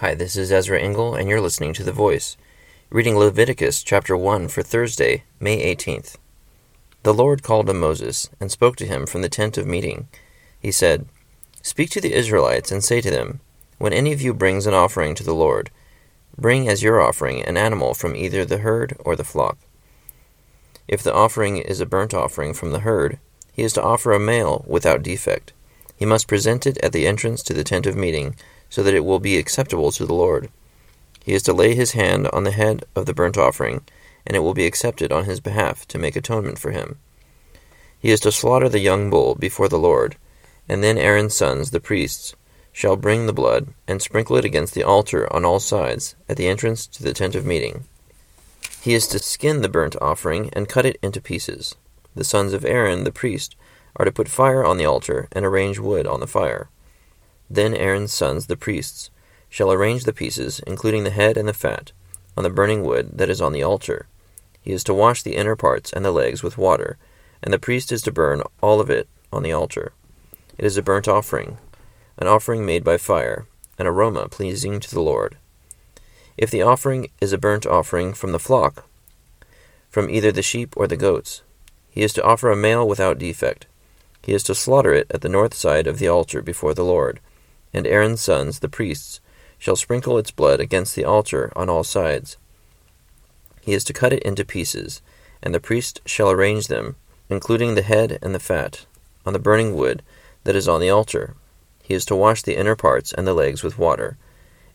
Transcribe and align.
Hi, 0.00 0.14
this 0.14 0.34
is 0.34 0.50
Ezra 0.50 0.80
Engel, 0.80 1.14
and 1.14 1.28
you're 1.28 1.42
listening 1.42 1.74
to 1.74 1.84
The 1.84 1.92
Voice, 1.92 2.38
reading 2.88 3.18
Leviticus 3.18 3.82
chapter 3.82 4.16
1 4.16 4.48
for 4.48 4.62
Thursday, 4.62 5.24
May 5.38 5.74
18th. 5.76 6.16
The 7.02 7.12
Lord 7.12 7.42
called 7.42 7.66
to 7.66 7.74
Moses 7.74 8.30
and 8.40 8.50
spoke 8.50 8.76
to 8.76 8.86
him 8.86 9.04
from 9.04 9.20
the 9.20 9.28
tent 9.28 9.58
of 9.58 9.66
meeting. 9.66 10.08
He 10.58 10.72
said, 10.72 11.04
Speak 11.60 11.90
to 11.90 12.00
the 12.00 12.14
Israelites 12.14 12.72
and 12.72 12.82
say 12.82 13.02
to 13.02 13.10
them, 13.10 13.40
When 13.76 13.92
any 13.92 14.14
of 14.14 14.22
you 14.22 14.32
brings 14.32 14.66
an 14.66 14.72
offering 14.72 15.14
to 15.16 15.22
the 15.22 15.34
Lord, 15.34 15.70
bring 16.34 16.66
as 16.66 16.82
your 16.82 16.98
offering 16.98 17.42
an 17.42 17.58
animal 17.58 17.92
from 17.92 18.16
either 18.16 18.46
the 18.46 18.64
herd 18.64 18.96
or 19.00 19.14
the 19.16 19.22
flock. 19.22 19.58
If 20.88 21.02
the 21.02 21.12
offering 21.12 21.58
is 21.58 21.78
a 21.78 21.84
burnt 21.84 22.14
offering 22.14 22.54
from 22.54 22.72
the 22.72 22.80
herd, 22.80 23.18
he 23.52 23.64
is 23.64 23.74
to 23.74 23.82
offer 23.82 24.14
a 24.14 24.18
male 24.18 24.64
without 24.66 25.02
defect. 25.02 25.52
He 25.94 26.06
must 26.06 26.26
present 26.26 26.66
it 26.66 26.78
at 26.78 26.92
the 26.92 27.06
entrance 27.06 27.42
to 27.42 27.52
the 27.52 27.64
tent 27.64 27.84
of 27.84 27.96
meeting, 27.96 28.34
so 28.70 28.82
that 28.82 28.94
it 28.94 29.04
will 29.04 29.18
be 29.18 29.36
acceptable 29.36 29.92
to 29.92 30.06
the 30.06 30.14
Lord. 30.14 30.48
He 31.22 31.34
is 31.34 31.42
to 31.42 31.52
lay 31.52 31.74
his 31.74 31.92
hand 31.92 32.28
on 32.28 32.44
the 32.44 32.50
head 32.52 32.84
of 32.96 33.04
the 33.04 33.12
burnt 33.12 33.36
offering, 33.36 33.82
and 34.26 34.34
it 34.34 34.40
will 34.40 34.54
be 34.54 34.66
accepted 34.66 35.12
on 35.12 35.24
his 35.24 35.40
behalf 35.40 35.86
to 35.88 35.98
make 35.98 36.16
atonement 36.16 36.58
for 36.58 36.70
him. 36.70 36.98
He 37.98 38.10
is 38.10 38.20
to 38.20 38.32
slaughter 38.32 38.68
the 38.68 38.78
young 38.78 39.10
bull 39.10 39.34
before 39.34 39.68
the 39.68 39.78
Lord, 39.78 40.16
and 40.68 40.82
then 40.82 40.96
Aaron's 40.96 41.36
sons, 41.36 41.70
the 41.70 41.80
priests, 41.80 42.34
shall 42.72 42.96
bring 42.96 43.26
the 43.26 43.32
blood 43.32 43.68
and 43.86 44.00
sprinkle 44.00 44.36
it 44.36 44.44
against 44.44 44.72
the 44.74 44.84
altar 44.84 45.30
on 45.32 45.44
all 45.44 45.60
sides 45.60 46.14
at 46.28 46.36
the 46.36 46.46
entrance 46.46 46.86
to 46.86 47.02
the 47.02 47.12
tent 47.12 47.34
of 47.34 47.44
meeting. 47.44 47.84
He 48.80 48.94
is 48.94 49.06
to 49.08 49.18
skin 49.18 49.60
the 49.60 49.68
burnt 49.68 49.96
offering 50.00 50.48
and 50.54 50.68
cut 50.68 50.86
it 50.86 50.96
into 51.02 51.20
pieces. 51.20 51.74
The 52.14 52.24
sons 52.24 52.52
of 52.52 52.64
Aaron, 52.64 53.04
the 53.04 53.12
priest, 53.12 53.56
are 53.96 54.04
to 54.04 54.12
put 54.12 54.28
fire 54.28 54.64
on 54.64 54.78
the 54.78 54.86
altar 54.86 55.28
and 55.32 55.44
arrange 55.44 55.78
wood 55.78 56.06
on 56.06 56.20
the 56.20 56.26
fire. 56.26 56.70
Then 57.50 57.74
Aaron's 57.74 58.12
sons, 58.12 58.46
the 58.46 58.56
priests, 58.56 59.10
shall 59.48 59.72
arrange 59.72 60.04
the 60.04 60.12
pieces, 60.12 60.60
including 60.68 61.02
the 61.02 61.10
head 61.10 61.36
and 61.36 61.48
the 61.48 61.52
fat, 61.52 61.90
on 62.36 62.44
the 62.44 62.50
burning 62.50 62.84
wood 62.84 63.10
that 63.18 63.28
is 63.28 63.40
on 63.40 63.52
the 63.52 63.64
altar. 63.64 64.06
He 64.62 64.70
is 64.70 64.84
to 64.84 64.94
wash 64.94 65.24
the 65.24 65.34
inner 65.34 65.56
parts 65.56 65.92
and 65.92 66.04
the 66.04 66.12
legs 66.12 66.44
with 66.44 66.56
water, 66.56 66.96
and 67.42 67.52
the 67.52 67.58
priest 67.58 67.90
is 67.90 68.02
to 68.02 68.12
burn 68.12 68.44
all 68.62 68.80
of 68.80 68.88
it 68.88 69.08
on 69.32 69.42
the 69.42 69.52
altar. 69.52 69.92
It 70.56 70.64
is 70.64 70.76
a 70.76 70.82
burnt 70.82 71.08
offering, 71.08 71.58
an 72.18 72.28
offering 72.28 72.64
made 72.64 72.84
by 72.84 72.98
fire, 72.98 73.46
an 73.78 73.86
aroma 73.88 74.28
pleasing 74.28 74.78
to 74.78 74.90
the 74.94 75.02
Lord. 75.02 75.36
If 76.36 76.52
the 76.52 76.62
offering 76.62 77.10
is 77.20 77.32
a 77.32 77.38
burnt 77.38 77.66
offering 77.66 78.14
from 78.14 78.30
the 78.30 78.38
flock, 78.38 78.86
from 79.88 80.08
either 80.08 80.30
the 80.30 80.42
sheep 80.42 80.74
or 80.76 80.86
the 80.86 80.96
goats, 80.96 81.42
he 81.90 82.02
is 82.02 82.12
to 82.12 82.22
offer 82.22 82.52
a 82.52 82.56
male 82.56 82.86
without 82.86 83.18
defect. 83.18 83.66
He 84.22 84.32
is 84.34 84.44
to 84.44 84.54
slaughter 84.54 84.92
it 84.92 85.10
at 85.10 85.22
the 85.22 85.28
north 85.28 85.54
side 85.54 85.88
of 85.88 85.98
the 85.98 86.06
altar 86.06 86.42
before 86.42 86.74
the 86.74 86.84
Lord 86.84 87.18
and 87.72 87.86
Aaron's 87.86 88.20
sons, 88.20 88.58
the 88.58 88.68
priests, 88.68 89.20
shall 89.58 89.76
sprinkle 89.76 90.18
its 90.18 90.30
blood 90.30 90.60
against 90.60 90.96
the 90.96 91.04
altar 91.04 91.52
on 91.54 91.68
all 91.68 91.84
sides. 91.84 92.36
He 93.60 93.74
is 93.74 93.84
to 93.84 93.92
cut 93.92 94.12
it 94.12 94.22
into 94.22 94.44
pieces, 94.44 95.02
and 95.42 95.54
the 95.54 95.60
priest 95.60 96.00
shall 96.06 96.30
arrange 96.30 96.66
them, 96.66 96.96
including 97.28 97.74
the 97.74 97.82
head 97.82 98.18
and 98.22 98.34
the 98.34 98.40
fat, 98.40 98.86
on 99.24 99.32
the 99.32 99.38
burning 99.38 99.74
wood 99.74 100.02
that 100.44 100.56
is 100.56 100.66
on 100.66 100.80
the 100.80 100.90
altar. 100.90 101.34
He 101.82 101.94
is 101.94 102.04
to 102.06 102.16
wash 102.16 102.42
the 102.42 102.56
inner 102.56 102.76
parts 102.76 103.12
and 103.12 103.26
the 103.26 103.34
legs 103.34 103.62
with 103.62 103.78
water, 103.78 104.16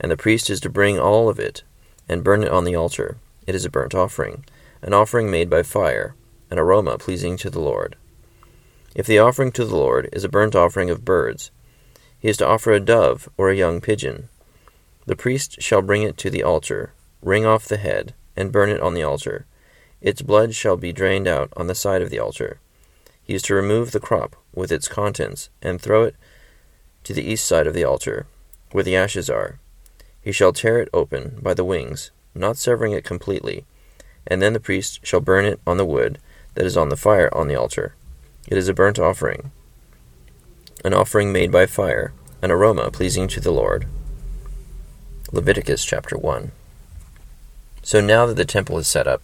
and 0.00 0.10
the 0.10 0.16
priest 0.16 0.50
is 0.50 0.60
to 0.60 0.68
bring 0.68 0.98
all 0.98 1.28
of 1.28 1.38
it 1.38 1.62
and 2.08 2.24
burn 2.24 2.42
it 2.42 2.50
on 2.50 2.64
the 2.64 2.74
altar. 2.74 3.16
It 3.46 3.54
is 3.54 3.64
a 3.64 3.70
burnt 3.70 3.94
offering, 3.94 4.44
an 4.82 4.92
offering 4.92 5.30
made 5.30 5.48
by 5.48 5.62
fire, 5.62 6.14
an 6.50 6.58
aroma 6.58 6.98
pleasing 6.98 7.36
to 7.38 7.50
the 7.50 7.60
Lord. 7.60 7.96
If 8.94 9.06
the 9.06 9.18
offering 9.18 9.52
to 9.52 9.64
the 9.64 9.76
Lord 9.76 10.08
is 10.12 10.24
a 10.24 10.28
burnt 10.28 10.54
offering 10.54 10.90
of 10.90 11.04
birds, 11.04 11.50
he 12.22 12.28
is 12.28 12.36
to 12.36 12.46
offer 12.46 12.70
a 12.70 12.78
dove 12.78 13.28
or 13.36 13.50
a 13.50 13.56
young 13.56 13.80
pigeon. 13.80 14.28
The 15.06 15.16
priest 15.16 15.60
shall 15.60 15.82
bring 15.82 16.04
it 16.04 16.16
to 16.18 16.30
the 16.30 16.44
altar, 16.44 16.92
wring 17.20 17.44
off 17.44 17.66
the 17.66 17.78
head, 17.78 18.14
and 18.36 18.52
burn 18.52 18.70
it 18.70 18.80
on 18.80 18.94
the 18.94 19.02
altar. 19.02 19.44
Its 20.00 20.22
blood 20.22 20.54
shall 20.54 20.76
be 20.76 20.92
drained 20.92 21.26
out 21.26 21.52
on 21.56 21.66
the 21.66 21.74
side 21.74 22.00
of 22.00 22.10
the 22.10 22.20
altar. 22.20 22.60
He 23.24 23.34
is 23.34 23.42
to 23.42 23.56
remove 23.56 23.90
the 23.90 23.98
crop 23.98 24.36
with 24.54 24.70
its 24.70 24.86
contents, 24.86 25.50
and 25.60 25.80
throw 25.80 26.04
it 26.04 26.14
to 27.02 27.12
the 27.12 27.24
east 27.24 27.44
side 27.44 27.66
of 27.66 27.74
the 27.74 27.82
altar, 27.82 28.26
where 28.70 28.84
the 28.84 28.94
ashes 28.94 29.28
are. 29.28 29.58
He 30.20 30.30
shall 30.30 30.52
tear 30.52 30.78
it 30.80 30.90
open 30.94 31.40
by 31.42 31.54
the 31.54 31.64
wings, 31.64 32.12
not 32.36 32.56
severing 32.56 32.92
it 32.92 33.02
completely, 33.02 33.64
and 34.28 34.40
then 34.40 34.52
the 34.52 34.60
priest 34.60 35.00
shall 35.02 35.20
burn 35.20 35.44
it 35.44 35.58
on 35.66 35.76
the 35.76 35.84
wood 35.84 36.20
that 36.54 36.66
is 36.66 36.76
on 36.76 36.88
the 36.88 36.96
fire 36.96 37.36
on 37.36 37.48
the 37.48 37.56
altar. 37.56 37.96
It 38.46 38.56
is 38.56 38.68
a 38.68 38.74
burnt 38.74 39.00
offering 39.00 39.50
an 40.84 40.94
offering 40.94 41.32
made 41.32 41.52
by 41.52 41.66
fire, 41.66 42.12
an 42.40 42.50
aroma 42.50 42.90
pleasing 42.90 43.28
to 43.28 43.40
the 43.40 43.52
Lord. 43.52 43.86
Leviticus 45.30 45.84
chapter 45.84 46.16
1. 46.16 46.52
So 47.82 48.00
now 48.00 48.26
that 48.26 48.36
the 48.36 48.44
temple 48.44 48.78
is 48.78 48.86
set 48.86 49.06
up, 49.06 49.22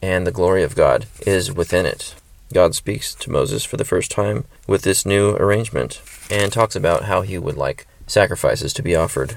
and 0.00 0.26
the 0.26 0.32
glory 0.32 0.62
of 0.62 0.74
God 0.74 1.06
is 1.26 1.52
within 1.52 1.86
it, 1.86 2.14
God 2.52 2.74
speaks 2.74 3.14
to 3.14 3.30
Moses 3.30 3.64
for 3.64 3.76
the 3.76 3.84
first 3.84 4.10
time 4.10 4.44
with 4.66 4.82
this 4.82 5.04
new 5.04 5.36
arrangement 5.36 6.00
and 6.30 6.52
talks 6.52 6.76
about 6.76 7.04
how 7.04 7.22
he 7.22 7.38
would 7.38 7.56
like 7.56 7.86
sacrifices 8.06 8.72
to 8.74 8.82
be 8.82 8.94
offered 8.94 9.36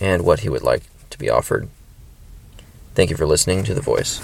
and 0.00 0.24
what 0.24 0.40
he 0.40 0.48
would 0.48 0.62
like 0.62 0.84
to 1.10 1.18
be 1.18 1.28
offered. 1.28 1.68
Thank 2.94 3.10
you 3.10 3.16
for 3.16 3.26
listening 3.26 3.64
to 3.64 3.74
The 3.74 3.80
Voice. 3.80 4.12